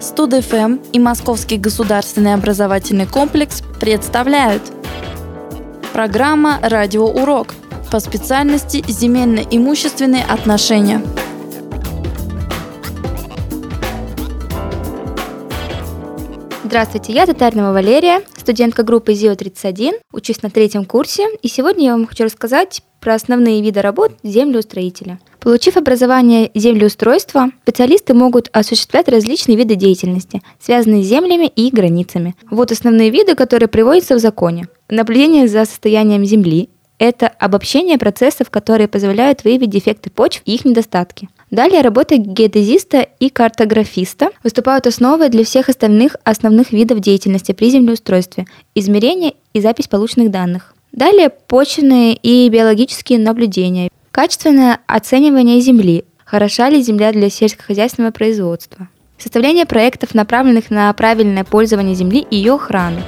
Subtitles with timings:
[0.00, 4.62] Студ-ФМ и Московский государственный образовательный комплекс представляют
[5.92, 7.54] Программа «Радиоурок»
[7.90, 11.02] по специальности «Земельно-имущественные отношения».
[16.62, 22.06] Здравствуйте, я Татарнова Валерия, студентка группы ЗИО-31, учусь на третьем курсе, и сегодня я вам
[22.06, 25.18] хочу рассказать про основные виды работ землеустроителя.
[25.40, 32.34] Получив образование землеустройства, специалисты могут осуществлять различные виды деятельности, связанные с землями и границами.
[32.50, 34.68] Вот основные виды, которые приводятся в законе.
[34.88, 41.28] Наблюдение за состоянием земли– это обобщение процессов, которые позволяют выявить дефекты почв и их недостатки.
[41.50, 48.46] Далее работа геодезиста и картографиста выступают основой для всех остальных основных видов деятельности при землеустройстве–
[48.74, 50.74] измерение и запись полученных данных.
[50.92, 59.66] Далее почвенные и биологические наблюдения, качественное оценивание земли, хороша ли земля для сельскохозяйственного производства, составление
[59.66, 63.00] проектов, направленных на правильное пользование земли и ее охрану,